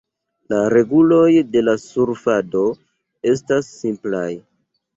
La 0.53 0.61
reguloj 0.73 1.27
de 1.57 1.63
la 1.67 1.75
surfado 1.85 2.65
estas 3.35 3.71
simplaj. 3.77 4.29